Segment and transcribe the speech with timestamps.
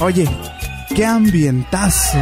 [0.00, 0.28] Oye,
[0.94, 2.18] qué ambientazo.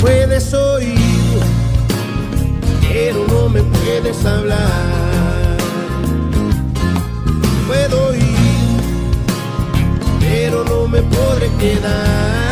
[0.00, 0.98] Puedes oír,
[2.86, 5.56] pero no me puedes hablar.
[7.66, 8.22] Puedo oír,
[10.20, 12.43] pero no me podré quedar.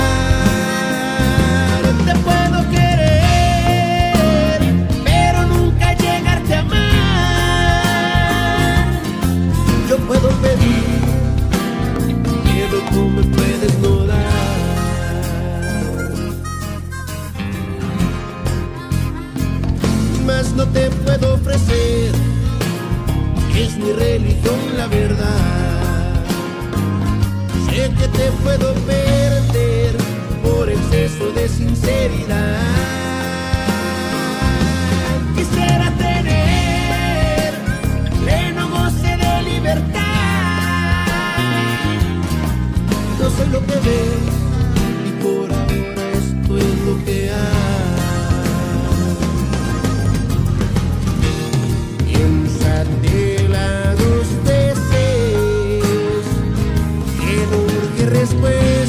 [20.72, 22.12] Te puedo ofrecer,
[23.56, 26.24] es mi religión la verdad.
[27.66, 29.96] Sé que te puedo perder
[30.42, 32.58] por exceso de sinceridad.
[35.36, 37.54] Quisiera tener
[38.22, 40.00] pleno goce de libertad.
[43.20, 44.31] No soy lo que ves
[58.22, 58.81] urge respuesta,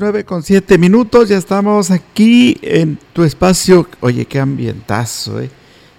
[0.00, 3.86] 9 con 7 minutos, ya estamos aquí en tu espacio.
[4.00, 5.50] Oye, qué ambientazo, ¿eh?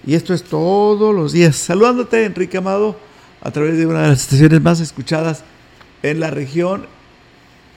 [0.04, 1.54] Y esto es todos los días.
[1.54, 2.96] Saludándote, Enrique Amado,
[3.40, 5.44] a través de una de las estaciones más escuchadas
[6.02, 6.86] en la región,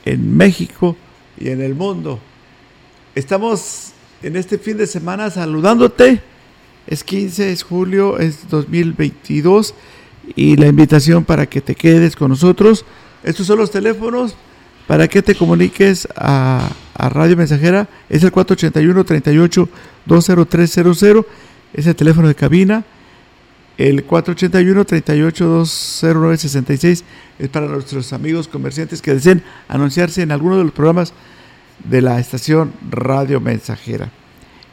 [0.03, 0.97] en México
[1.39, 2.19] y en el mundo.
[3.13, 3.91] Estamos
[4.23, 6.23] en este fin de semana saludándote.
[6.87, 9.75] Es 15, es julio, es 2022
[10.35, 12.83] y la invitación para que te quedes con nosotros.
[13.21, 14.35] Estos son los teléfonos
[14.88, 17.90] para que te comuniques a, Radio Mensajera.
[18.09, 21.25] Es el 481-38-20300.
[21.73, 22.85] Es el teléfono de cabina.
[23.78, 27.03] El 481-38-209-66
[27.40, 31.11] es para nuestros amigos comerciantes que deseen anunciarse en alguno de los programas
[31.84, 34.09] de la estación Radio Mensajera.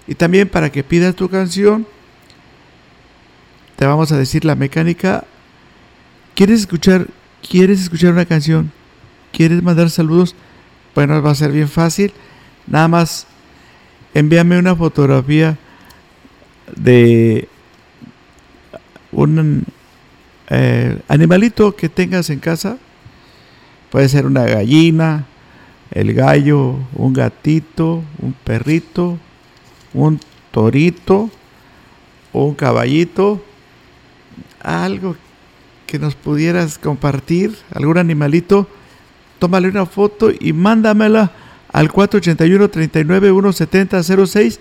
[0.06, 1.84] Y también para que pidas tu canción,
[3.74, 5.24] te vamos a decir la mecánica.
[6.36, 7.08] ¿Quieres escuchar,
[7.48, 8.70] quieres escuchar una canción?
[9.32, 10.34] ¿Quieres mandar saludos?
[10.94, 12.12] Bueno, va a ser bien fácil.
[12.66, 13.26] Nada más
[14.12, 15.58] envíame una fotografía
[16.76, 17.48] de
[19.10, 19.64] un
[20.50, 22.76] eh, animalito que tengas en casa.
[23.90, 25.26] Puede ser una gallina,
[25.90, 29.18] el gallo, un gatito, un perrito,
[29.94, 30.20] un
[30.50, 31.30] torito,
[32.34, 33.42] un caballito,
[34.60, 35.16] algo
[35.86, 38.68] que nos pudieras compartir, algún animalito,
[39.42, 41.32] tómale una foto y mándamela
[41.72, 44.60] al 481-39-170-06.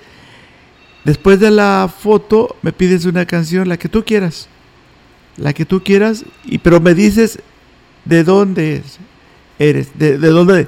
[1.05, 4.47] Después de la foto me pides una canción, la que tú quieras.
[5.37, 7.37] La que tú quieras, y, pero me dices
[8.05, 8.81] de dónde
[9.59, 10.67] eres, de, de dónde,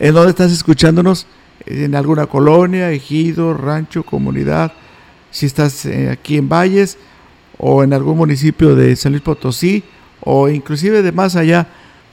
[0.00, 1.28] en dónde estás escuchándonos,
[1.64, 4.72] en alguna colonia, ejido, rancho, comunidad,
[5.30, 6.98] si estás eh, aquí en Valles
[7.56, 9.84] o en algún municipio de San Luis Potosí
[10.22, 11.68] o inclusive de más allá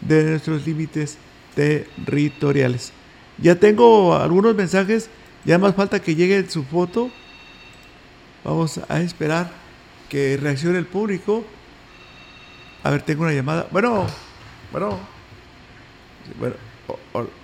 [0.07, 1.17] de nuestros límites
[1.55, 2.91] territoriales.
[3.37, 5.09] Ya tengo algunos mensajes,
[5.45, 7.09] ya más falta que llegue su foto.
[8.43, 9.51] Vamos a esperar
[10.09, 11.43] que reaccione el público.
[12.83, 13.67] A ver, tengo una llamada.
[13.71, 14.07] Bueno,
[14.71, 14.99] bueno,
[16.41, 16.55] bueno,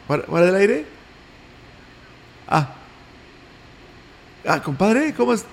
[0.07, 0.85] ¿para, del aire?
[2.47, 2.75] Ah,
[4.45, 5.45] ah, compadre, ¿cómo es?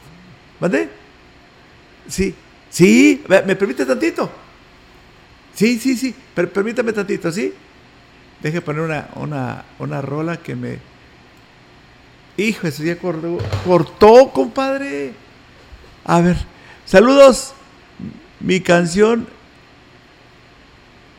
[0.59, 0.89] ¿Mande?
[2.09, 2.35] Sí,
[2.71, 4.31] sí, ¿me permite tantito?
[5.57, 7.53] Sí, sí, sí, pero permítame tantito, ¿sí?
[8.43, 10.79] Deje poner una, una, una rola que me...
[12.37, 15.15] Hijo, eso ya cortó, cortó, compadre.
[16.05, 16.37] A ver,
[16.85, 17.55] saludos.
[18.39, 19.27] Mi canción,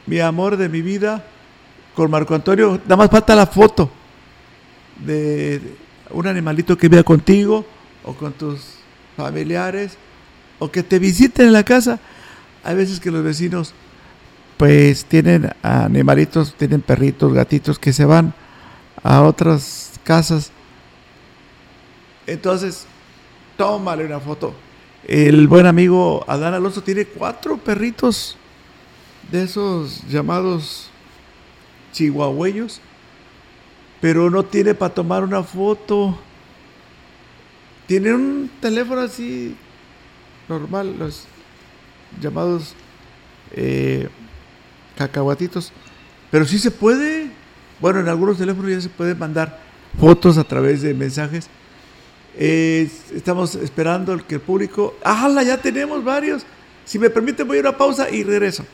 [0.05, 1.25] mi amor de mi vida,
[1.95, 2.79] con Marco Antonio.
[2.83, 3.89] Nada más falta la foto
[5.03, 5.59] de
[6.11, 7.65] un animalito que vea contigo
[8.03, 8.75] o con tus
[9.15, 9.97] familiares
[10.59, 11.99] o que te visiten en la casa.
[12.63, 13.73] Hay veces que los vecinos
[14.57, 18.33] pues tienen animalitos, tienen perritos, gatitos que se van
[19.03, 20.51] a otras casas.
[22.25, 22.85] Entonces,
[23.55, 24.53] tómale una foto.
[25.05, 28.35] El buen amigo Adán Alonso tiene cuatro perritos
[29.31, 30.89] de esos llamados
[31.93, 32.81] chihuahueños,
[34.01, 36.17] pero no tiene para tomar una foto.
[37.85, 39.55] Tiene un teléfono así
[40.49, 41.25] normal, los
[42.19, 42.73] llamados
[43.51, 44.09] eh,
[44.97, 45.71] cacahuatitos.
[46.31, 47.31] Pero sí se puede.
[47.79, 49.59] Bueno, en algunos teléfonos ya se puede mandar
[49.99, 51.47] fotos a través de mensajes.
[52.35, 54.95] estamos esperando que el público.
[55.03, 55.43] ¡Hala!
[55.43, 56.43] Ya tenemos varios.
[56.85, 58.65] Si me permite, voy a una pausa y regreso.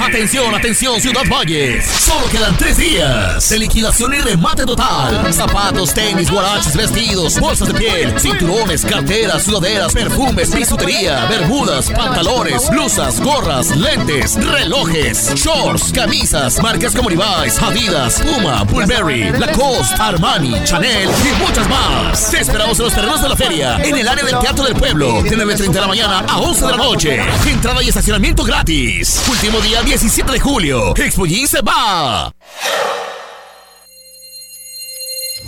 [0.00, 1.86] Atención, atención, Ciudad Valles.
[1.86, 5.32] Solo quedan tres días de liquidación y remate total.
[5.32, 13.20] Zapatos, tenis, guaraches, vestidos, bolsas de piel, cinturones, carteras, sudaderas, perfumes, bisutería, bermudas, pantalones, blusas,
[13.20, 21.42] gorras, lentes, relojes, shorts, camisas, marcas como Levi's, Adidas, Puma, Burberry, Lacoste, Armani, Chanel y
[21.42, 22.30] muchas más.
[22.30, 25.22] Te esperamos en los terrenos de la feria, en el área del Teatro del Pueblo,
[25.22, 27.20] de 9.30 de la mañana a 11 de la noche.
[27.46, 29.22] Entrada y estacionamiento gratis.
[29.30, 30.94] Último día 17 de julio.
[30.96, 32.34] Expo se va.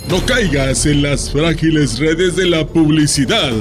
[0.07, 3.51] No caigas en las frágiles redes de la publicidad.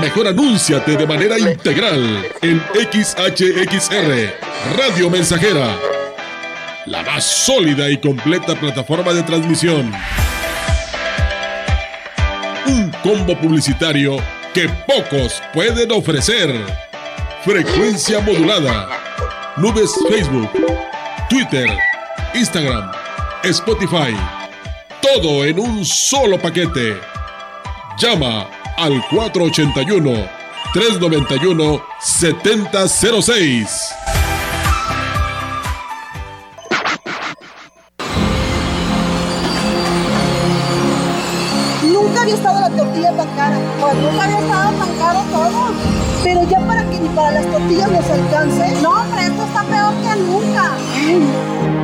[0.00, 4.34] Mejor anúnciate de manera integral en XHXR,
[4.76, 5.78] Radio Mensajera,
[6.86, 9.92] la más sólida y completa plataforma de transmisión.
[12.66, 14.16] Un combo publicitario
[14.52, 16.85] que pocos pueden ofrecer.
[17.46, 18.88] Frecuencia modulada.
[19.56, 20.50] Nubes Facebook,
[21.30, 21.68] Twitter,
[22.34, 22.90] Instagram,
[23.44, 24.16] Spotify.
[25.00, 27.00] Todo en un solo paquete.
[27.98, 30.28] Llama al 481
[30.74, 33.94] 391 7006.
[41.84, 43.58] Nunca había estado la tortilla tan cara.
[44.02, 45.95] Nunca había estado tan caro todo.
[46.26, 48.82] Pero ya para que ni para las tortillas nos alcance.
[48.82, 50.76] No, hombre, esto está peor que nunca.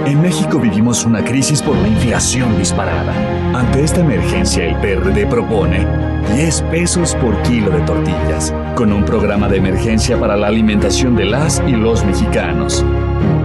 [0.05, 3.15] En México vivimos una crisis por la inflación disparada.
[3.57, 5.87] Ante esta emergencia, el PRD propone
[6.35, 11.27] 10 pesos por kilo de tortillas, con un programa de emergencia para la alimentación de
[11.27, 12.85] las y los mexicanos.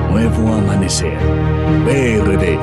[0.09, 1.19] Nuevo amanecer.
[1.85, 2.57] PRD.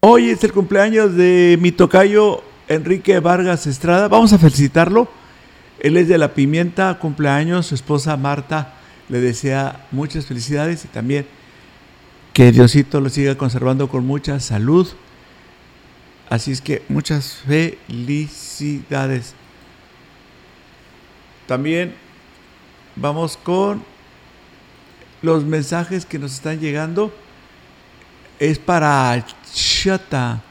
[0.00, 4.08] Hoy es el cumpleaños de mi tocayo Enrique Vargas Estrada.
[4.08, 5.06] Vamos a felicitarlo
[5.80, 8.74] él es de La Pimienta, cumpleaños, su esposa Marta
[9.08, 11.26] le desea muchas felicidades y también
[12.32, 14.86] que Diosito lo siga conservando con mucha salud.
[16.28, 19.34] Así es que muchas felicidades.
[21.46, 21.94] También
[22.96, 23.82] vamos con
[25.22, 27.14] los mensajes que nos están llegando.
[28.38, 30.42] Es para Chata,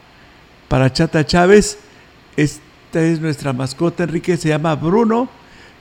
[0.67, 1.77] para Chata Chávez.
[2.96, 5.28] Esta es nuestra mascota, Enrique, se llama Bruno.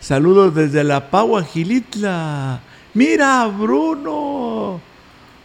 [0.00, 2.61] Saludos desde la Pagua Gilitla.
[2.92, 4.80] Mira, Bruno.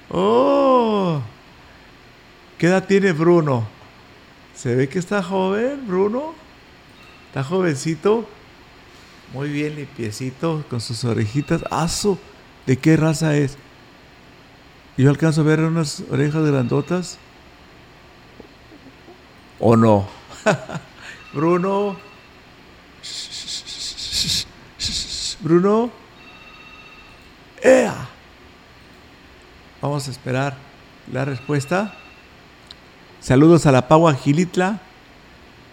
[0.09, 1.21] Oh.
[2.57, 3.67] ¿Qué edad tiene Bruno?
[4.55, 6.33] Se ve que está joven, Bruno.
[7.27, 8.27] Está jovencito.
[9.31, 11.63] Muy bien limpiecito, con sus orejitas.
[11.69, 12.17] ¡Aso!
[12.65, 13.59] ¿De qué raza es?
[14.97, 17.19] Yo alcanzo a ver unas orejas grandotas.
[19.59, 20.07] ¿O no?
[21.33, 21.97] Bruno.
[25.41, 25.91] Bruno.
[27.61, 27.95] ¡Ea!
[29.81, 30.57] Vamos a esperar
[31.11, 31.93] la respuesta.
[33.19, 34.81] Saludos a la Pagua Gilitla.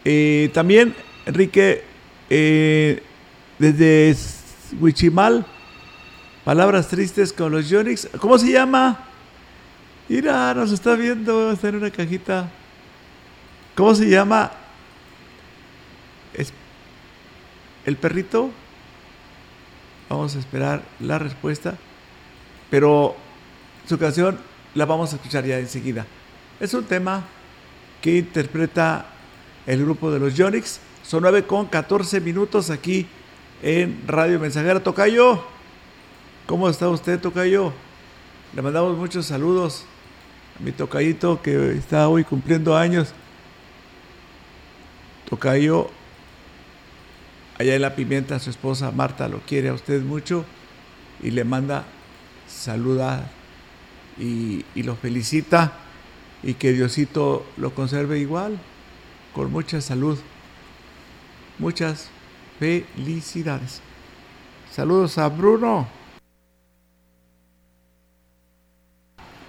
[0.05, 0.95] Eh, también,
[1.25, 1.85] Enrique,
[2.29, 3.03] eh,
[3.59, 4.17] desde
[4.81, 5.47] Huichimal,
[6.45, 8.09] palabras tristes con los Yonix.
[8.21, 9.07] ¿Cómo se llama?
[10.09, 12.49] Mira, nos está viendo, está en una cajita.
[13.75, 14.53] ¿Cómo se llama?
[16.33, 16.53] ¿Es
[17.87, 18.51] el perrito?
[20.11, 21.77] Vamos a esperar la respuesta.
[22.69, 23.17] Pero
[23.89, 24.39] su canción
[24.75, 26.05] la vamos a escuchar ya enseguida.
[26.61, 27.25] Es un tema
[28.03, 29.07] que interpreta
[29.67, 30.81] el grupo de los Yonix.
[31.03, 33.07] Son 9 con 14 minutos aquí
[33.63, 34.83] en Radio Mensajera.
[34.83, 35.43] Tocayo,
[36.47, 37.73] ¿cómo está usted, Tocayo?
[38.55, 39.85] Le mandamos muchos saludos
[40.59, 43.13] a mi tocayito que está hoy cumpliendo años.
[45.29, 45.91] Tocayo,
[47.59, 50.45] allá en la pimienta, su esposa Marta lo quiere a usted mucho
[51.23, 51.85] y le manda
[52.47, 53.29] saludar
[54.19, 55.73] y, y lo felicita
[56.43, 58.59] y que Diosito lo conserve igual,
[59.33, 60.19] con mucha salud.
[61.59, 62.09] Muchas
[62.59, 63.81] felicidades.
[64.71, 65.89] Saludos a Bruno.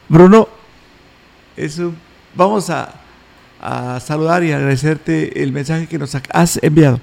[0.10, 0.48] Bruno,
[2.34, 2.94] vamos a,
[3.60, 7.02] a saludar y agradecerte el mensaje que nos has enviado.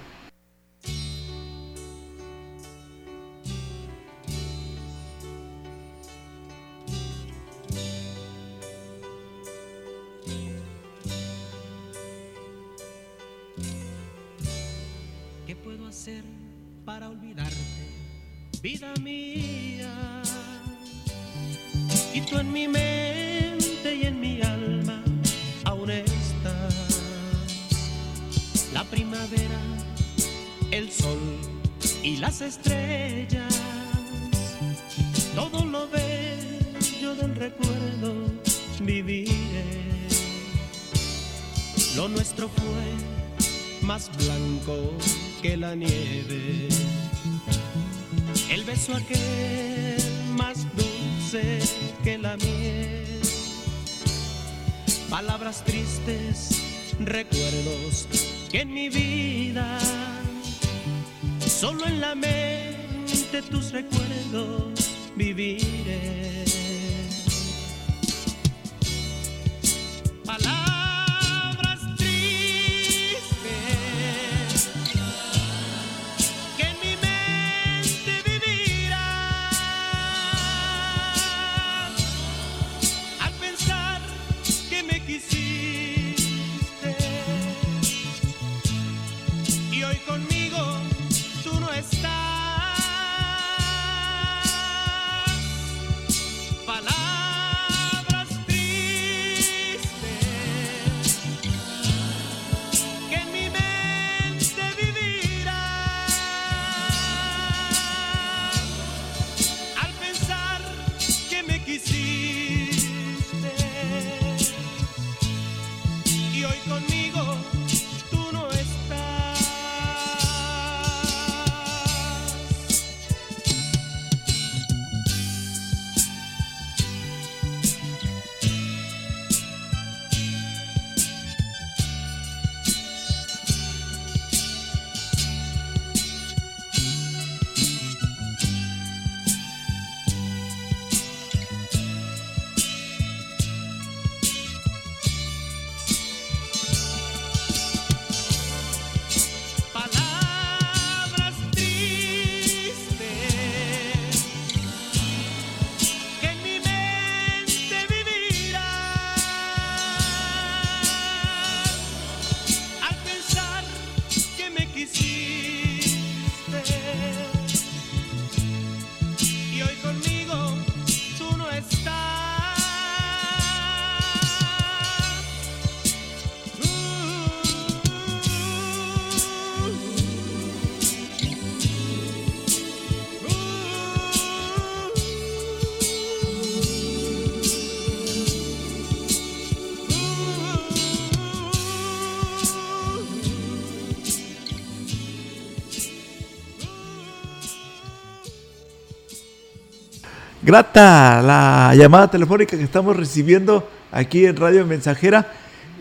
[200.44, 205.32] Grata la llamada telefónica que estamos recibiendo aquí en Radio Mensajera.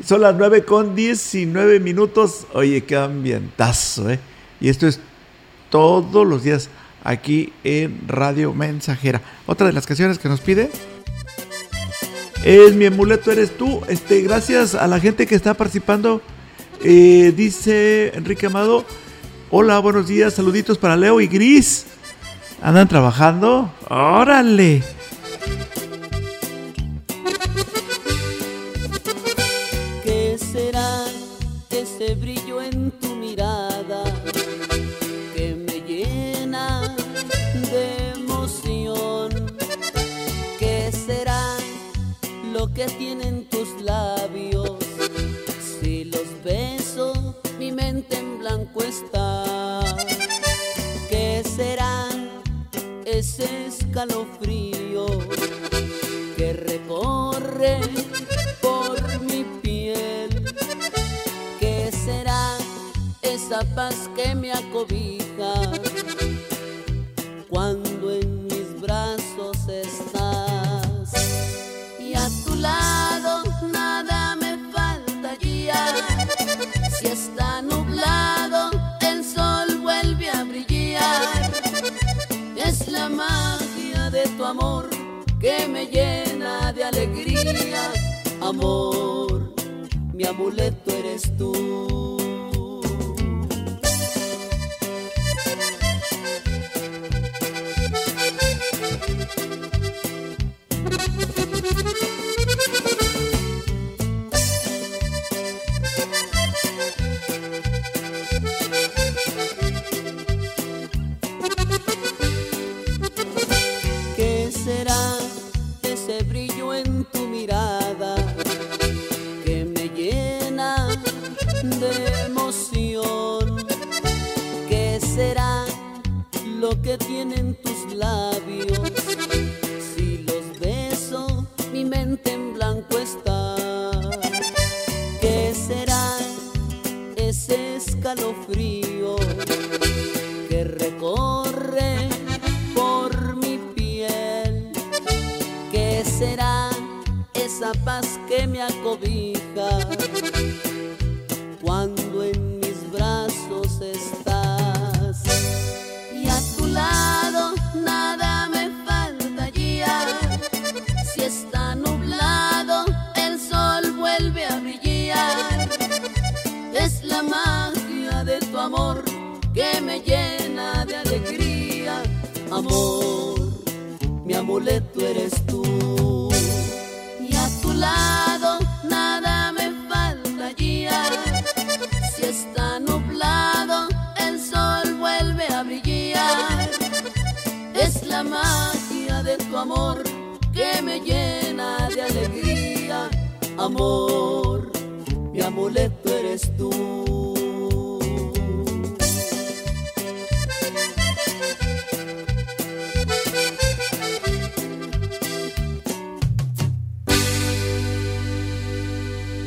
[0.03, 2.48] Son las 9 con 19 minutos.
[2.53, 4.20] Oye, qué ambientazo, ¿eh?
[4.62, 5.00] Y esto es
[5.70, 6.70] todos los días
[7.03, 9.22] aquí en Radio Mensajera.
[9.46, 10.72] Otra de las canciones que nos pide
[12.43, 13.82] es Mi amuleto eres tú.
[13.89, 16.22] Este, gracias a la gente que está participando.
[16.84, 18.86] Eh, dice Enrique Amado.
[19.51, 20.34] Hola, buenos días.
[20.34, 21.86] Saluditos para Leo y Gris.
[22.63, 23.70] ¿Andan trabajando?
[23.89, 24.82] ¡Órale!
[53.24, 55.06] Ese escalofrío
[56.36, 57.80] que recorre
[58.62, 60.30] por mi piel?
[61.58, 62.58] ¿Qué será
[63.22, 65.12] esa paz que me acobija
[84.45, 84.89] amor
[85.39, 87.91] que me llena de alegría.
[88.41, 89.53] Amor,
[90.13, 92.23] mi amuleto eres tú.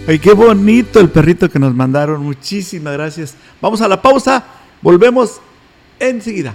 [0.08, 2.22] Ay, qué bonito el perrito que nos mandaron.
[2.22, 3.34] Muchísimas gracias.
[3.60, 4.44] Vamos a la pausa.
[4.80, 5.40] Volvemos
[5.98, 6.54] enseguida.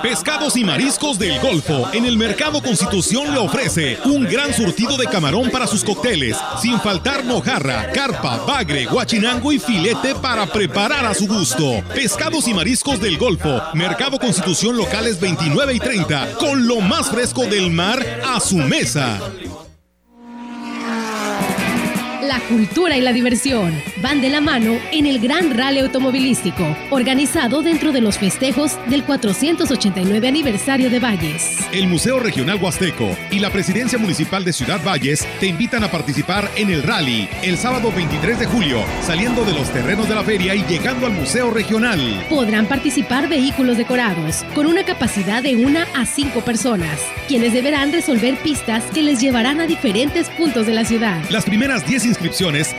[0.00, 1.88] Pescados y mariscos del Golfo.
[1.92, 6.80] En el Mercado Constitución le ofrece un gran surtido de camarón para sus cócteles, sin
[6.80, 11.82] faltar mojarra, carpa, bagre, guachinango y filete para preparar a su gusto.
[11.94, 13.60] Pescados y mariscos del Golfo.
[13.74, 19.20] Mercado Constitución locales 29 y 30, con lo más fresco del mar a su mesa.
[22.32, 27.60] La cultura y la diversión van de la mano en el Gran Rally Automovilístico, organizado
[27.60, 31.58] dentro de los festejos del 489 aniversario de Valles.
[31.72, 36.50] El Museo Regional Huasteco y la Presidencia Municipal de Ciudad Valles te invitan a participar
[36.56, 40.54] en el rally el sábado 23 de julio, saliendo de los terrenos de la feria
[40.54, 42.00] y llegando al Museo Regional.
[42.30, 48.36] Podrán participar vehículos decorados con una capacidad de una a cinco personas, quienes deberán resolver
[48.36, 51.20] pistas que les llevarán a diferentes puntos de la ciudad.
[51.28, 52.21] Las primeras 10 inscripciones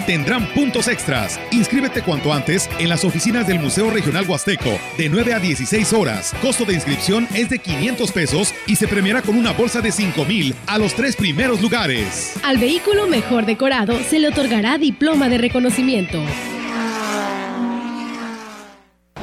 [0.06, 1.40] tendrán puntos extras.
[1.52, 6.34] Inscríbete cuanto antes en las oficinas del Museo Regional Huasteco de 9 a 16 horas.
[6.42, 10.26] Costo de inscripción es de 500 pesos y se premiará con una bolsa de 5
[10.26, 12.36] mil a los tres primeros lugares.
[12.44, 16.20] Al vehículo mejor decorado se le otorgará diploma de reconocimiento.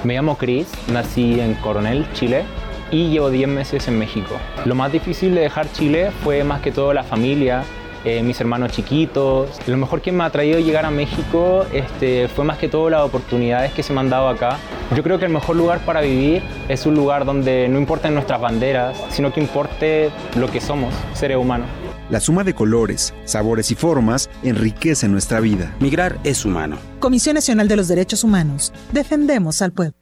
[0.04, 2.44] Me llamo Chris, nací en Coronel, Chile.
[2.92, 4.36] y llevo 10 meses en México.
[4.64, 7.62] Lo más difícil de dejar Chile fue más que todo la familia,
[8.04, 9.50] eh, mis hermanos chiquitos.
[9.66, 13.02] Lo mejor que me ha traído llegar a México este, fue más que todo las
[13.02, 14.58] oportunidades que se me han dado acá.
[14.96, 18.40] Yo creo que el mejor lugar para vivir es un lugar donde no importen nuestras
[18.40, 21.68] banderas, sino que importe lo que somos, seres humanos.
[22.10, 25.76] La suma de colores, sabores y formas enriquece nuestra vida.
[25.78, 26.76] Migrar es humano.
[26.98, 28.72] Comisión Nacional de los Derechos Humanos.
[28.90, 29.94] Defendemos al pueblo.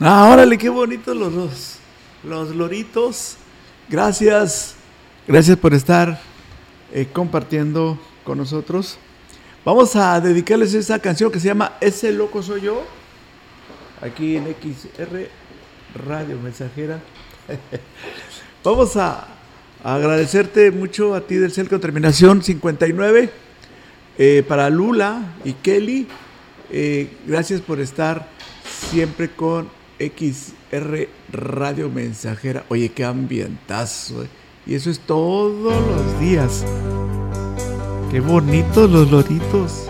[0.00, 1.76] Ah, órale, qué bonitos los dos.
[2.22, 3.36] Los loritos.
[3.88, 4.76] Gracias.
[5.26, 6.20] Gracias por estar
[6.92, 8.98] eh, compartiendo con nosotros.
[9.64, 12.82] Vamos a dedicarles esa canción que se llama Ese loco soy yo.
[14.00, 15.28] Aquí en XR
[16.06, 17.00] Radio Mensajera.
[18.64, 19.28] Vamos a
[19.82, 23.30] agradecerte mucho a ti del CEL con terminación 59.
[24.18, 26.06] eh, para Lula y Kelly,
[26.70, 28.28] eh, gracias por estar
[28.90, 32.64] siempre con XR Radio Mensajera.
[32.68, 34.22] Oye, qué ambientazo.
[34.22, 34.39] eh.
[34.70, 36.64] Y eso es todos los días.
[38.08, 39.89] Qué bonitos los loritos.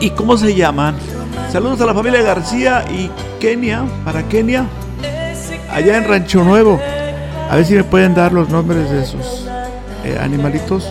[0.00, 0.94] ¿Y, cómo se llaman?
[1.50, 4.66] Saludos a la familia García y Kenia, para Kenia,
[5.70, 6.80] allá en Rancho Nuevo.
[7.50, 9.46] A ver si me pueden dar los nombres de sus
[10.04, 10.90] eh, animalitos.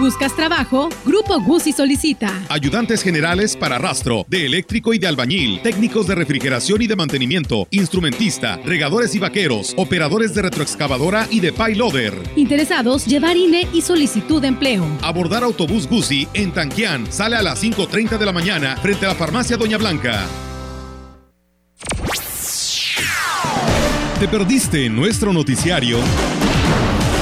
[0.00, 0.88] ¿Buscas trabajo?
[1.04, 2.32] Grupo Guzzi solicita.
[2.48, 7.68] Ayudantes generales para rastro, de eléctrico y de albañil, técnicos de refrigeración y de mantenimiento,
[7.70, 12.14] instrumentista, regadores y vaqueros, operadores de retroexcavadora y de payloader.
[12.34, 14.86] Interesados, llevar INE y solicitud de empleo.
[15.02, 17.12] Abordar autobús Guzzi en Tanquián.
[17.12, 20.24] Sale a las 5.30 de la mañana frente a la farmacia Doña Blanca.
[24.18, 25.98] ¿Te perdiste nuestro noticiario?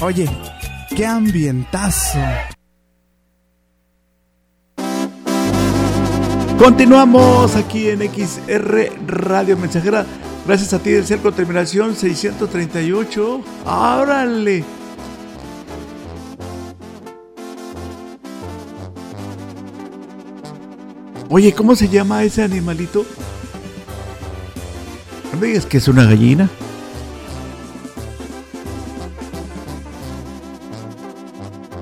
[0.00, 0.28] Oye,
[0.96, 2.18] qué ambientazo.
[6.58, 10.06] Continuamos aquí en XR Radio Mensajera.
[10.46, 13.42] Gracias a ti del cerco terminación 638.
[13.66, 14.64] ¡Árale!
[21.28, 23.06] Oye, ¿cómo se llama ese animalito?
[25.32, 26.50] No digas que es una gallina.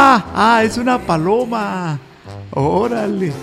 [0.03, 1.99] Ah, ah, es una paloma.
[2.53, 3.35] Órale.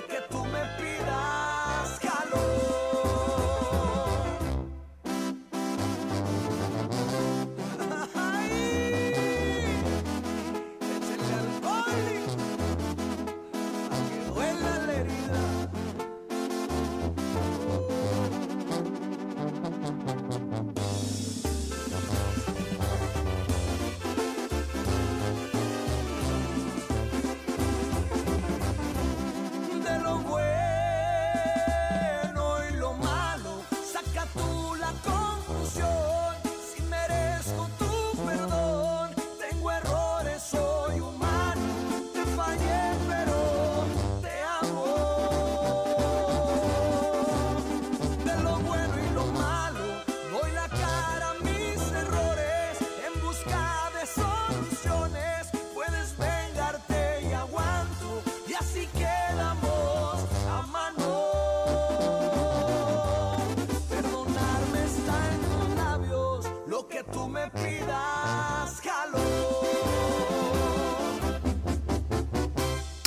[0.00, 0.37] lo que tú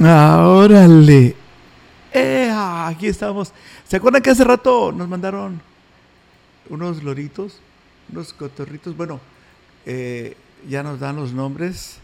[0.03, 1.35] Ah, órale.
[2.11, 3.53] Eh, aquí estamos.
[3.87, 5.61] ¿Se acuerdan que hace rato nos mandaron
[6.69, 7.59] unos loritos,
[8.11, 8.97] unos cotorritos?
[8.97, 9.19] Bueno,
[9.85, 10.35] eh,
[10.67, 11.97] ya nos dan los nombres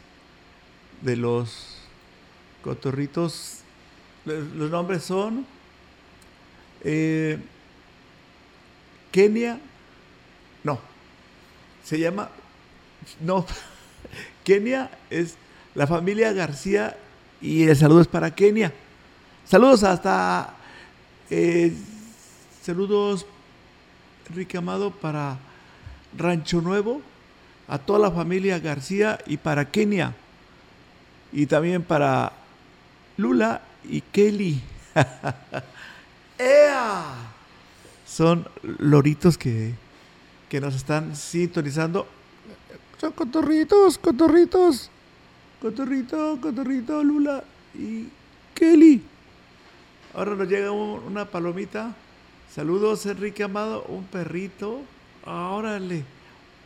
[1.01, 1.79] de los
[2.63, 3.61] cotorritos.
[4.25, 5.47] Los, nombres son
[6.83, 7.39] eh,
[9.11, 9.59] Kenia.
[10.63, 10.79] No,
[11.83, 12.29] se llama.
[13.21, 13.43] No,
[14.43, 15.35] Kenia es
[15.73, 16.95] la familia García
[17.41, 18.73] y el saludo es para Kenia.
[19.45, 20.53] Saludos hasta.
[21.29, 21.73] eh,
[22.61, 23.25] saludos,
[24.29, 25.37] Enrique Amado, para
[26.17, 27.01] Rancho Nuevo,
[27.67, 30.13] a toda la familia García y para Kenia.
[31.31, 32.31] Y también para
[33.17, 34.61] Lula y Kelly.
[36.37, 37.03] ¡Ea!
[38.05, 38.47] Son
[38.79, 39.73] loritos que,
[40.49, 42.07] que nos están sintonizando.
[42.99, 44.89] Son cotorritos, cotorritos.
[45.61, 47.43] Cotorrito, cotorrito, Lula
[47.73, 48.07] y
[48.53, 49.01] Kelly.
[50.13, 51.95] Ahora nos llega un- una palomita.
[52.53, 53.83] Saludos, Enrique Amado.
[53.87, 54.81] Un perrito.
[55.25, 56.03] Órale.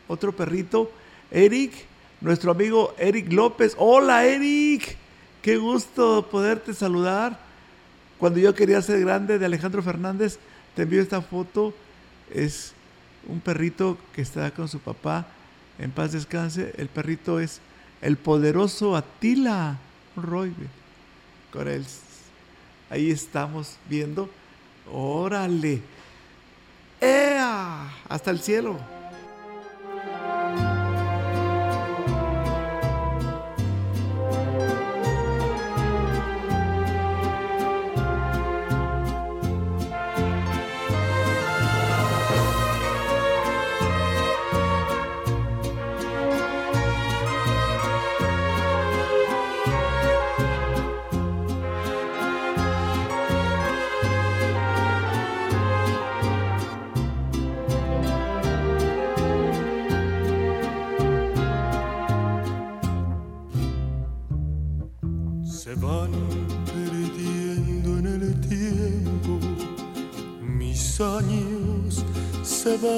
[0.08, 0.90] Otro perrito.
[1.30, 1.72] Eric,
[2.20, 3.74] nuestro amigo Eric López.
[3.78, 4.96] Hola, Eric.
[5.40, 7.38] Qué gusto poderte saludar.
[8.18, 10.38] Cuando yo quería ser grande de Alejandro Fernández,
[10.76, 11.74] te envío esta foto.
[12.30, 12.72] Es
[13.26, 15.26] un perrito que está con su papá.
[15.78, 16.72] En paz descanse.
[16.76, 17.60] El perrito es
[18.02, 19.78] el poderoso Atila
[20.16, 20.52] Roy.
[21.52, 21.86] Con él.
[22.90, 24.28] Ahí estamos viendo.
[24.92, 25.80] Órale.
[27.00, 27.90] ¡Ea!
[28.08, 28.76] Hasta el cielo.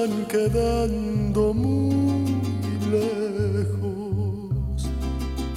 [0.06, 2.42] Van quedando muy
[2.90, 4.82] lejos.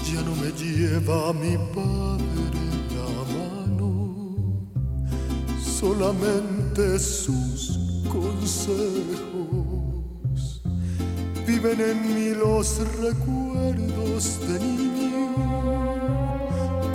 [0.09, 2.61] Ya no me lleva mi padre
[2.95, 3.91] la mano,
[5.59, 7.77] solamente sus
[8.09, 8.71] consejos.
[11.45, 15.33] Viven en mí los recuerdos de niño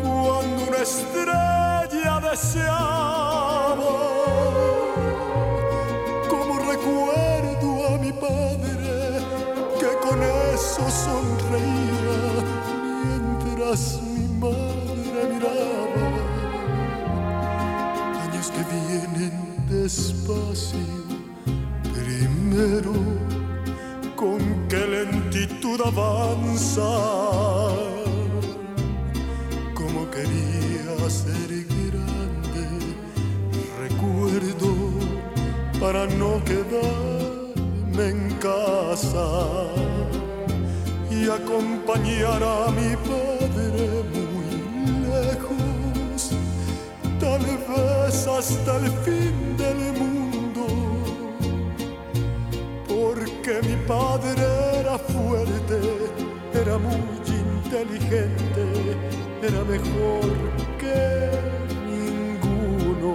[0.02, 4.21] cuando una estrella deseaba.
[10.88, 12.18] Eso sonreía
[13.04, 16.08] mientras mi madre miraba.
[18.24, 19.34] Años que vienen
[19.68, 20.78] despacio,
[21.94, 22.94] primero
[24.16, 26.90] con qué lentitud avanza
[29.74, 31.48] como quería ser
[31.90, 32.64] grande.
[33.80, 34.70] Recuerdo
[35.80, 39.72] para no quedarme en casa
[41.22, 44.50] y acompañar a mi padre muy
[45.06, 46.32] lejos,
[47.20, 50.66] tal vez hasta el fin del mundo,
[52.88, 54.44] porque mi padre
[54.80, 55.78] era fuerte,
[56.54, 58.64] era muy inteligente,
[59.42, 60.28] era mejor
[60.80, 61.30] que
[61.92, 63.14] ninguno.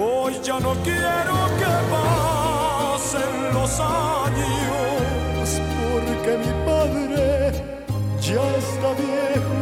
[0.00, 4.57] Hoy ya no quiero que pasen los años,
[6.28, 7.52] porque mi padre
[8.20, 9.60] ya está viejo,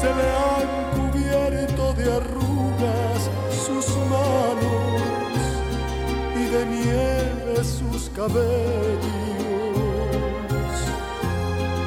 [0.00, 3.20] se le han cubierto de arrugas
[3.50, 5.40] sus manos
[6.34, 8.46] y de nieve sus cabellos.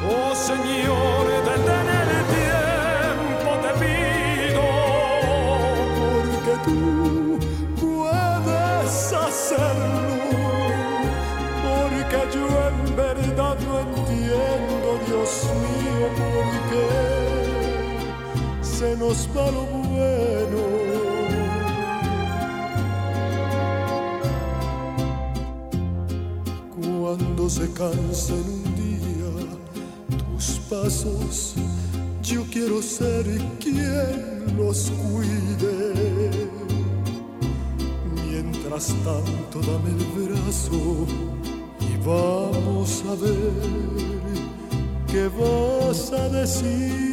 [0.08, 4.64] Oh Señor, detén el tiempo, te pido,
[6.30, 7.19] porque tú
[15.20, 16.88] Dios mío, por qué
[18.62, 20.62] se nos va lo bueno.
[26.74, 29.32] Cuando se cansen un día
[30.16, 31.54] tus pasos,
[32.22, 33.26] yo quiero ser
[33.58, 36.48] quien los cuide.
[38.26, 41.06] Mientras tanto, dame el brazo
[41.78, 44.09] y vamos a ver
[45.10, 47.10] qué vas a decirme.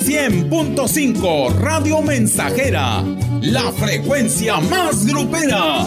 [0.00, 3.02] 100.5 Radio Mensajera,
[3.42, 5.86] la frecuencia más grupera.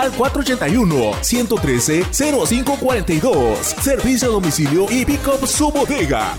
[0.00, 3.58] al 481 113 0542.
[3.82, 6.36] Servicio a domicilio y pick up su bodega.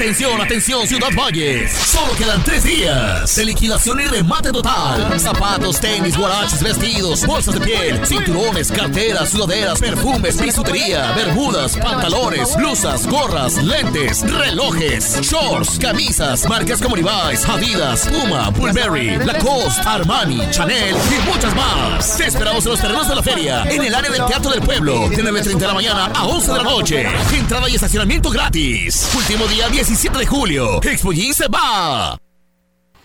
[0.00, 1.70] Atención, atención, Ciudad Valles.
[1.72, 5.20] Solo quedan tres días de liquidación y remate total.
[5.20, 13.06] Zapatos, tenis, guaraches, vestidos, bolsas de piel, cinturones, carteras, sudaderas, perfumes, bisutería, bermudas, pantalones, blusas,
[13.06, 21.28] gorras, lentes, relojes, shorts, camisas, marcas como Levi's, Adidas, Puma, Burberry, Lacoste, Armani, Chanel y
[21.28, 22.16] muchas más.
[22.16, 25.10] Te esperamos en los terrenos de la feria, en el área del Teatro del Pueblo,
[25.10, 27.06] de 9.30 de la mañana a 11 de la noche.
[27.34, 29.10] Entrada y estacionamiento gratis.
[29.14, 30.80] Último día 17 de julio.
[30.84, 32.16] Expo se va.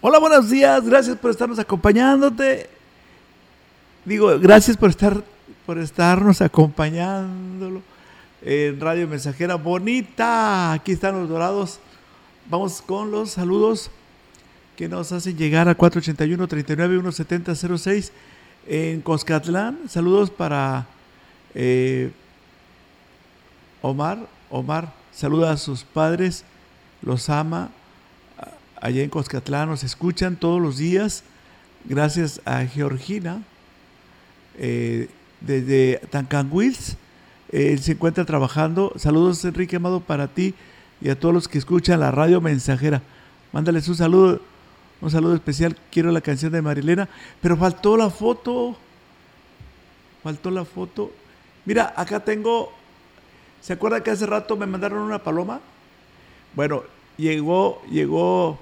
[0.02, 0.86] Hola, buenos días.
[0.86, 2.70] Gracias por estarnos acompañándote.
[4.06, 5.24] Digo, gracias por estar
[5.66, 7.82] por estarnos acompañándolo
[8.44, 10.74] en Radio Mensajera Bonita.
[10.74, 11.80] Aquí están los dorados.
[12.52, 13.90] Vamos con los saludos
[14.78, 18.12] que nos hacen llegar a 481 39 170 06
[18.68, 19.90] en Coscatlán.
[19.90, 20.86] Saludos para
[21.56, 22.12] eh,
[23.82, 24.20] Omar.
[24.52, 26.46] Omar saluda a sus padres,
[27.06, 27.70] los ama.
[28.82, 31.24] Allá en Coscatlán nos escuchan todos los días.
[31.86, 33.42] Gracias a Georgina
[34.58, 35.08] eh,
[35.40, 36.98] desde Tancanwils.
[37.52, 38.92] Él se encuentra trabajando.
[38.98, 40.54] Saludos, Enrique Amado, para ti
[41.02, 43.02] y a todos los que escuchan la radio mensajera.
[43.52, 44.42] Mándales un saludo,
[45.02, 45.78] un saludo especial.
[45.92, 47.08] Quiero la canción de Marilena,
[47.42, 48.76] pero faltó la foto.
[50.24, 51.12] Faltó la foto.
[51.66, 52.74] Mira, acá tengo.
[53.62, 55.62] ¿Se acuerda que hace rato me mandaron una paloma?
[56.56, 56.84] Bueno,
[57.18, 58.58] llegó, llegó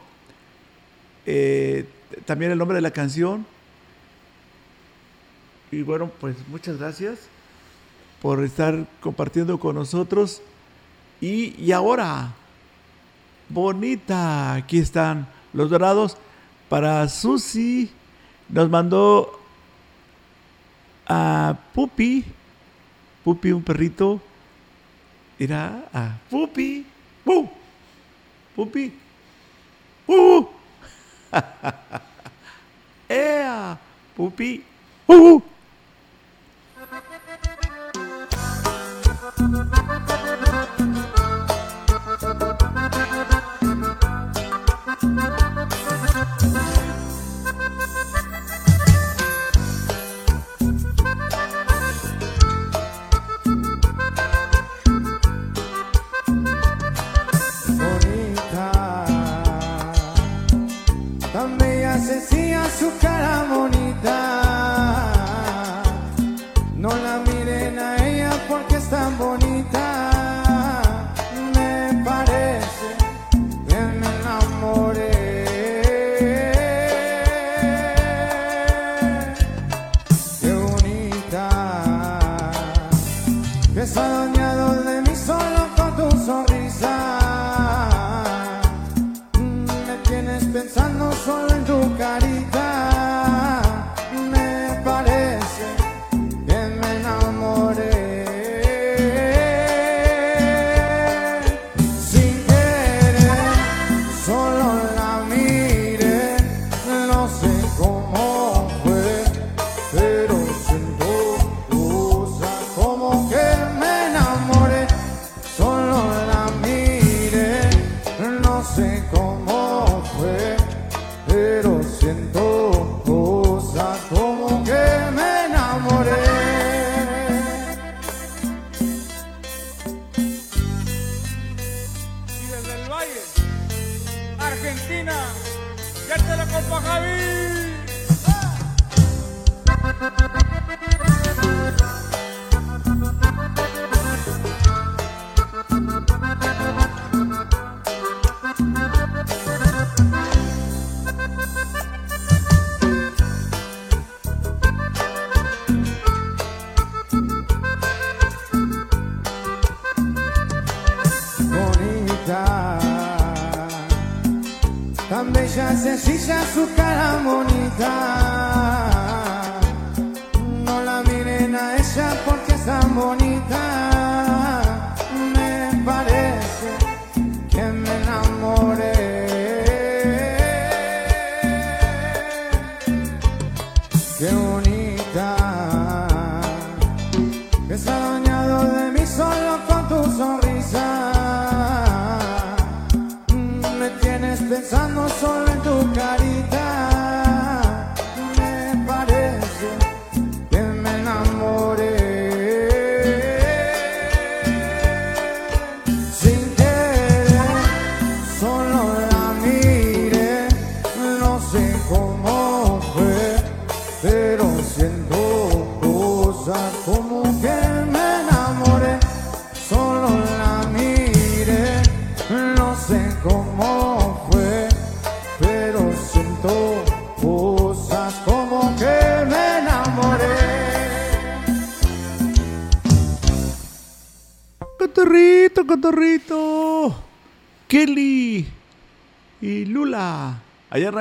[1.28, 1.88] eh,
[2.26, 3.46] también el nombre de la canción.
[5.72, 7.20] Y bueno, pues muchas gracias
[8.20, 10.42] por estar compartiendo con nosotros.
[11.22, 12.34] Y, y ahora,
[13.50, 16.18] bonita, aquí están los dorados.
[16.70, 17.92] Para Susi,
[18.50, 19.40] nos mandó
[21.06, 22.26] a Pupi,
[23.24, 24.20] Pupi, un perrito.
[25.38, 26.86] Era a Pupi,
[27.24, 27.63] ¡Pu!
[28.56, 28.94] Pupi,
[30.08, 30.46] ¡Uh!
[33.10, 33.78] ¡Ea!
[34.16, 34.64] Pupi,
[35.08, 35.42] ¡Uh!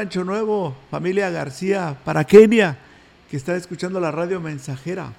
[0.03, 2.77] Rancho Nuevo, familia García, para Kenia,
[3.31, 5.13] que está escuchando la radio mensajera.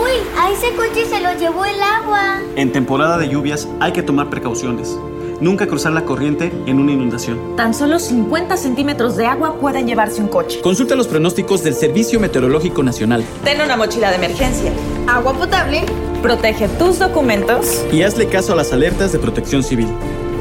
[0.00, 2.38] Uy, a ese coche se lo llevó el agua.
[2.54, 4.96] En temporada de lluvias hay que tomar precauciones.
[5.40, 7.56] Nunca cruzar la corriente en una inundación.
[7.56, 10.60] Tan solo 50 centímetros de agua pueden llevarse un coche.
[10.60, 14.70] Consulta los pronósticos del Servicio Meteorológico Nacional Ten una mochila de emergencia.
[15.08, 15.82] Agua potable.
[16.22, 17.84] Protege tus documentos.
[17.92, 19.88] y hazle caso a las alertas de protección civil.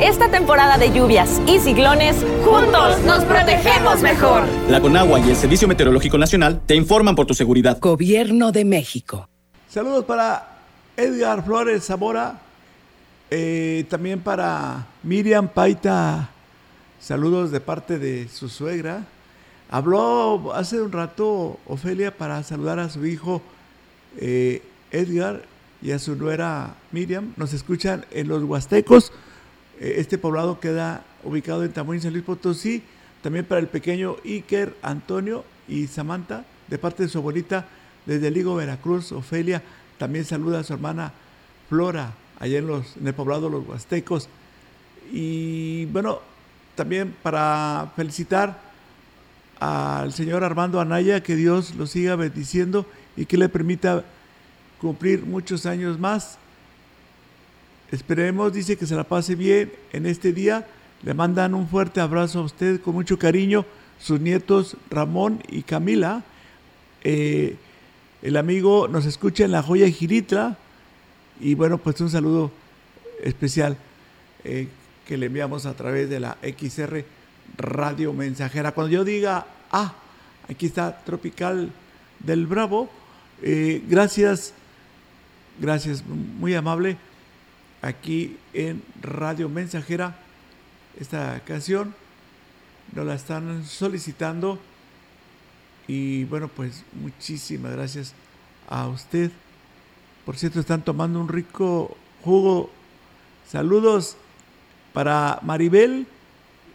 [0.01, 4.43] Esta temporada de lluvias y ciclones, juntos nos protegemos mejor.
[4.69, 7.79] La Conagua y el Servicio Meteorológico Nacional te informan por tu seguridad.
[7.79, 9.29] Gobierno de México.
[9.69, 10.57] Saludos para
[10.97, 12.41] Edgar Flores Zamora.
[13.31, 16.29] eh, también para Miriam Paita.
[16.99, 19.05] Saludos de parte de su suegra.
[19.71, 23.41] Habló hace un rato Ofelia para saludar a su hijo
[24.17, 25.43] eh, Edgar
[25.81, 27.33] y a su nuera Miriam.
[27.37, 29.11] Nos escuchan en los Huastecos.
[29.79, 32.83] Eh, Este poblado queda ubicado en Tamuín, San Luis Potosí.
[33.21, 37.65] También para el pequeño Iker, Antonio y Samantha, de parte de su abuelita
[38.05, 39.63] desde Ligo, Veracruz, Ofelia.
[39.97, 41.11] También saluda a su hermana
[41.67, 44.29] Flora, allá en, los, en el poblado Los Huastecos.
[45.11, 46.19] Y bueno,
[46.75, 48.61] también para felicitar
[49.59, 52.85] al señor Armando Anaya, que Dios lo siga bendiciendo
[53.17, 54.03] y que le permita
[54.79, 56.37] cumplir muchos años más.
[57.91, 60.67] Esperemos, dice que se la pase bien en este día.
[61.03, 63.65] Le mandan un fuerte abrazo a usted con mucho cariño,
[63.99, 66.23] sus nietos Ramón y Camila.
[67.03, 67.55] Eh,
[68.21, 70.57] el amigo nos escucha en La Joya Giritra.
[71.39, 72.51] Y bueno, pues un saludo
[73.21, 73.77] especial
[74.43, 74.67] eh,
[75.05, 77.05] que le enviamos a través de la XR
[77.57, 78.71] Radio Mensajera.
[78.71, 79.93] Cuando yo diga, ah,
[80.49, 81.71] aquí está Tropical
[82.19, 82.89] del Bravo,
[83.41, 84.53] eh, gracias,
[85.59, 86.97] gracias, muy amable,
[87.85, 90.17] aquí en Radio Mensajera,
[90.99, 91.93] esta canción
[92.93, 94.59] nos la están solicitando
[95.87, 98.13] y bueno, pues muchísimas gracias
[98.67, 99.31] a usted.
[100.25, 102.71] Por cierto, están tomando un rico jugo.
[103.47, 104.17] Saludos
[104.91, 106.07] para Maribel,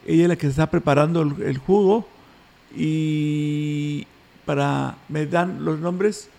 [0.07, 2.07] ella es la que está preparando el, jugo.
[2.73, 4.07] Y
[4.45, 6.29] para, me dan los nombres.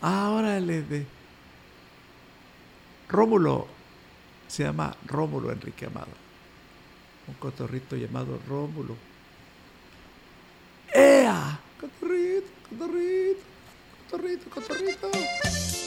[0.00, 1.17] Ah, órale, de
[3.08, 3.66] Rómulo.
[4.46, 6.12] Se llama Rómulo Enrique Amado.
[7.26, 8.96] Un cotorrito llamado Rómulo.
[10.92, 11.60] ¡Ea!
[11.80, 13.40] Cotorrito, cotorrito,
[14.10, 15.77] cotorrito, cotorrito.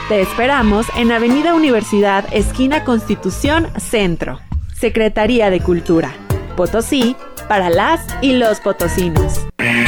[0.09, 4.41] Te esperamos en Avenida Universidad, esquina Constitución, Centro.
[4.75, 6.15] Secretaría de Cultura.
[6.57, 7.15] Potosí,
[7.47, 9.47] para las y los potosinos.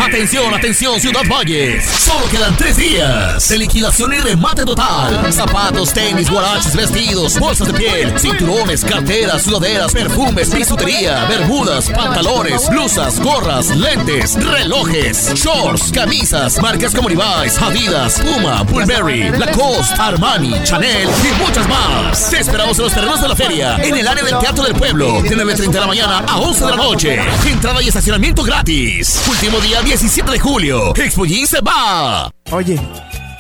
[0.09, 1.85] Atención, atención, Ciudad Valles.
[1.85, 5.31] Solo quedan tres días de liquidación y remate total.
[5.31, 13.21] Zapatos, tenis, guaraches, vestidos, bolsas de piel, cinturones, carteras, sudaderas, perfumes, bisutería, bermudas, pantalones, blusas,
[13.21, 21.43] gorras, lentes, relojes, shorts, camisas, marcas como Levi's, Adidas, Puma, Burberry, Lacoste, Armani, Chanel y
[21.43, 22.31] muchas más.
[22.31, 25.21] Te esperamos en los terrenos de la feria, en el área del Teatro del Pueblo,
[25.23, 27.21] de 9.30 de la mañana a 11 de la noche.
[27.47, 29.23] Entrada y estacionamiento gratis.
[29.29, 30.95] Último día 17 de julio.
[30.95, 32.31] Expo se va.
[32.53, 32.79] Oye,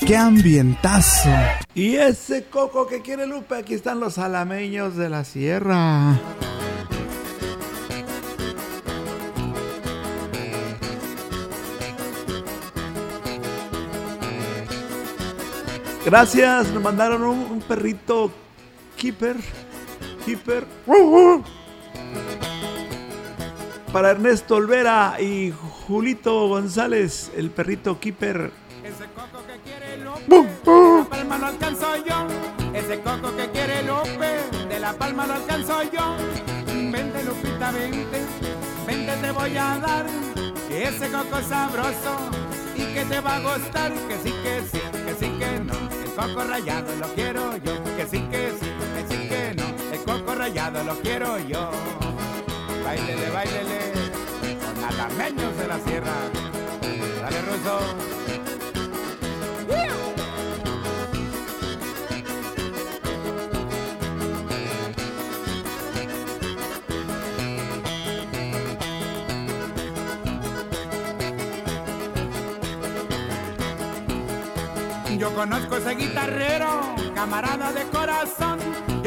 [0.05, 1.29] qué ambientazo.
[1.73, 6.19] Y ese coco que quiere Lupe, aquí están los alameños de la sierra.
[16.05, 18.33] Gracias, nos mandaron un, un perrito
[18.97, 19.37] keeper.
[20.27, 20.67] Keeper.
[23.93, 25.53] Para Ernesto Olvera y
[25.87, 28.53] Julito González, el perrito keeper.
[28.83, 28.91] De
[30.99, 32.27] la palma lo alcanzo yo,
[32.75, 36.17] ese coco que quiere Lupe, de la palma lo alcanzo yo.
[36.67, 38.21] Vente Lupita, vente,
[38.87, 40.07] vente te voy a dar,
[40.71, 42.31] ese coco sabroso
[42.77, 45.75] y que te va a gustar, que sí, que sí, que sí, que no,
[46.05, 50.01] el coco rayado lo quiero yo, que sí, que sí, que sí, que no, el
[50.05, 51.71] coco rayado lo quiero yo.
[52.85, 53.78] Bailele, bailele,
[54.89, 56.15] alameños de la sierra,
[57.23, 57.79] dale ruso.
[75.19, 78.48] Yo conozco ese guitarrero, camarada de corazón.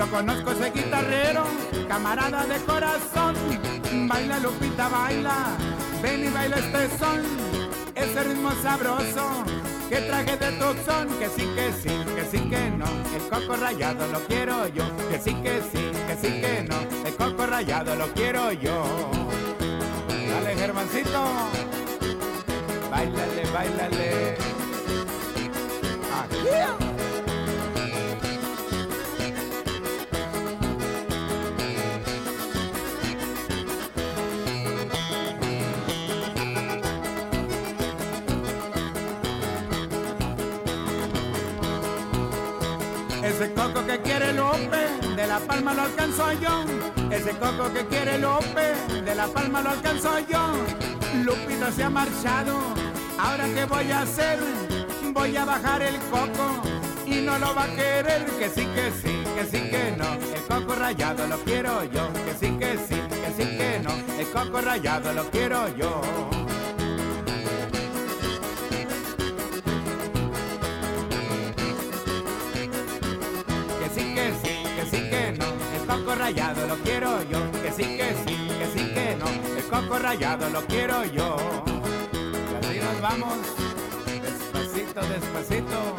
[0.01, 1.43] Yo conozco ese guitarrero,
[1.87, 3.35] camarada de corazón.
[4.07, 5.55] Baila Lupita, baila,
[6.01, 7.21] ven y baila este son.
[7.93, 9.43] Ese ritmo sabroso
[9.89, 12.85] Que traje de Tucson, que sí, que sí, que sí, que no.
[13.15, 14.85] El coco rayado lo quiero yo.
[15.11, 17.07] Que sí, que sí, que sí, que no.
[17.07, 18.83] El coco rayado lo quiero yo.
[20.09, 21.23] Dale, Germancito.
[22.89, 24.50] Báilale, báilale.
[45.15, 46.63] De la palma lo alcanzo yo.
[47.11, 50.53] Ese coco que quiere Lope, de la palma lo alcanzo yo.
[51.23, 52.59] Lupita se ha marchado,
[53.19, 54.39] ahora qué voy a hacer,
[55.13, 56.61] voy a bajar el coco
[57.05, 58.25] y no lo va a querer.
[58.39, 60.13] Que sí, que sí, que sí, que no.
[60.13, 62.11] El coco rayado lo quiero yo.
[62.13, 63.91] Que sí, que sí, que sí, que no.
[64.19, 66.40] El coco rayado lo quiero yo.
[76.31, 77.51] Rayado lo quiero yo.
[77.61, 79.57] Que sí, que sí, que sí, que no.
[79.57, 81.35] El coco rayado lo quiero yo.
[82.15, 83.37] Y así nos vamos.
[84.05, 85.95] Despacito, despacito.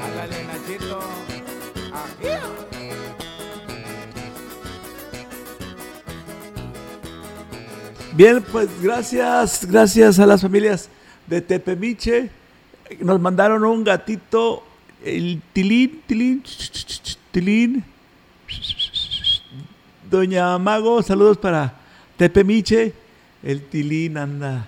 [0.00, 1.00] Hágale, Nachito.
[1.92, 2.28] Aquí.
[8.14, 10.88] Bien, pues gracias, gracias a las familias
[11.26, 12.30] de Tepemiche.
[13.00, 14.64] Nos mandaron un gatito,
[15.04, 16.42] el Tilín, Tilín,
[17.30, 17.84] Tilín.
[20.10, 21.74] Doña Mago, saludos para
[22.16, 22.94] Tepemiche.
[23.42, 24.66] El Tilín anda,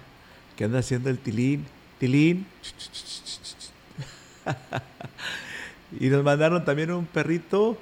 [0.54, 1.64] ¿qué anda haciendo el Tilín?
[1.98, 2.46] Tilín.
[5.98, 7.78] y nos mandaron también un perrito,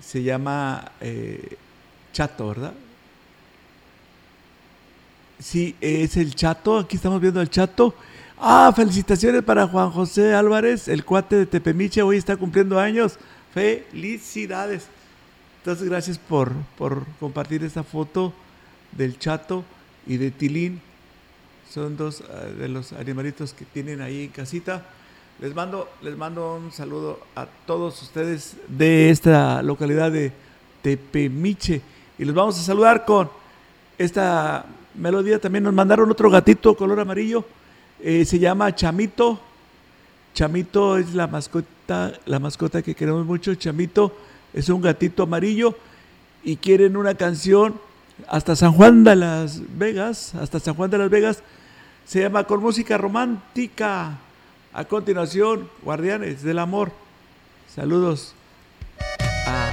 [0.00, 1.56] se llama eh,
[2.12, 2.74] Chato, ¿verdad?
[5.38, 6.80] Sí, es el Chato.
[6.80, 7.94] Aquí estamos viendo al Chato.
[8.38, 12.02] Ah, felicitaciones para Juan José Álvarez, el cuate de Tepemiche.
[12.02, 13.18] Hoy está cumpliendo años.
[13.54, 14.88] Felicidades.
[15.62, 18.32] Entonces, gracias por, por compartir esta foto
[18.90, 19.62] del Chato
[20.08, 20.80] y de Tilín.
[21.70, 24.84] Son dos eh, de los animalitos que tienen ahí en casita.
[25.38, 30.32] Les mando, les mando un saludo a todos ustedes de esta localidad de
[30.82, 31.80] Tepemiche.
[32.18, 33.30] Y los vamos a saludar con
[33.98, 35.38] esta melodía.
[35.38, 37.44] También nos mandaron otro gatito color amarillo.
[38.00, 39.40] eh, se llama Chamito.
[40.34, 43.54] Chamito es la mascota, la mascota que queremos mucho.
[43.54, 44.12] Chamito
[44.52, 45.76] es un gatito amarillo
[46.44, 47.80] y quieren una canción
[48.28, 51.42] hasta San Juan de las Vegas, hasta San Juan de las Vegas.
[52.04, 54.18] Se llama con música romántica.
[54.74, 56.92] A continuación, Guardianes del Amor.
[57.74, 58.34] Saludos
[59.46, 59.70] a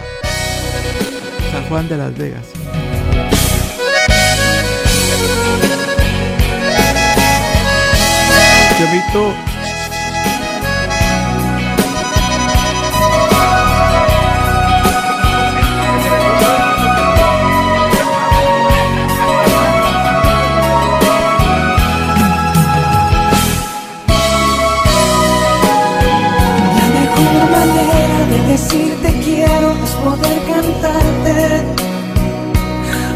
[1.51, 2.45] San Juan de las Vegas.
[8.77, 9.48] Chamito.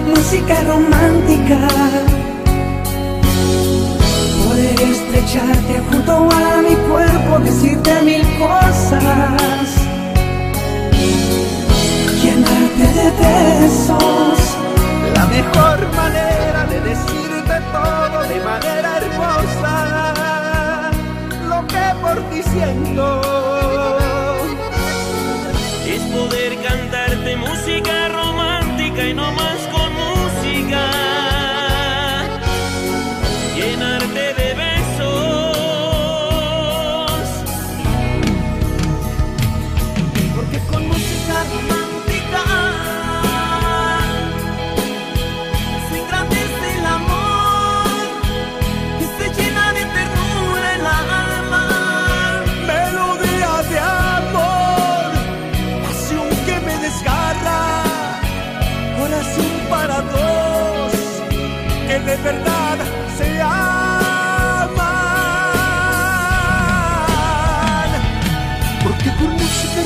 [0.08, 1.60] Música romántica.
[4.44, 9.68] Poder estrecharte junto a mi cuerpo, decirte mil cosas.
[12.22, 14.40] Llenarte de besos.
[15.16, 20.92] La mejor manera de decirte todo de manera hermosa.
[21.50, 23.23] Lo que por ti siento.
[29.04, 29.53] Romántica y no más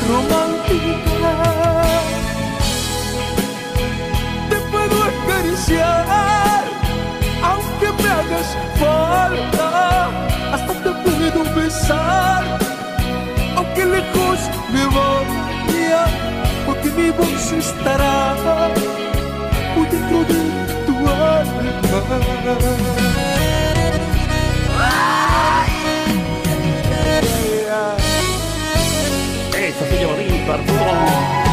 [0.07, 1.33] romántica
[4.49, 6.63] te puedo acariciar,
[7.43, 8.49] aunque me hagas
[8.79, 9.67] falta,
[10.53, 12.43] hasta te puedo besar,
[13.57, 14.39] aunque lejos
[14.73, 16.01] me vaya,
[16.65, 18.15] porque mi voz estará
[19.75, 20.41] muy dentro de
[20.85, 23.16] tu alma.
[30.47, 31.46] barcelona.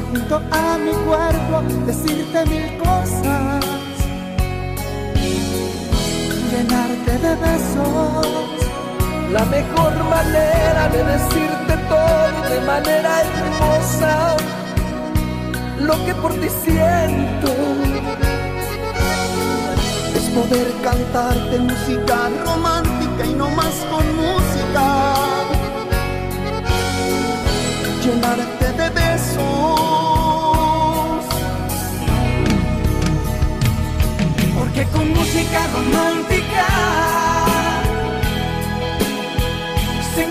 [0.00, 3.64] Junto a mi cuerpo, decirte mil cosas,
[6.50, 8.26] llenarte de besos.
[9.32, 14.36] La mejor manera de decirte todo de manera hermosa,
[15.80, 17.52] lo que por ti siento
[20.14, 25.14] es poder cantarte música romántica y no más con música.
[28.04, 29.63] Llenarte de besos.
[34.92, 36.66] Con música romántica.
[40.14, 40.26] Se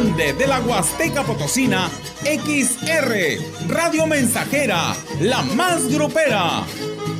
[0.00, 1.90] de la Huasteca Potosina,
[2.24, 6.62] XR, Radio Mensajera, la más grupera.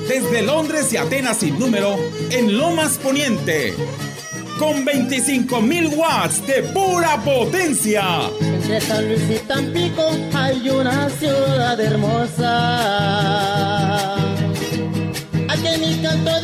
[0.09, 1.99] Desde Londres y Atenas sin número,
[2.31, 3.75] en Lomas Poniente.
[4.59, 8.31] Con 25.000 watts de pura potencia.
[8.41, 12.55] Entre San Luis y Tampico hay una ciudad hermosa.
[14.15, 16.42] A que mi canto